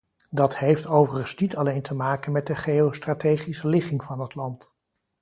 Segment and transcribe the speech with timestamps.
[0.29, 4.71] Dat heeft overigens niet alleen te maken met de geostrategische ligging van het land.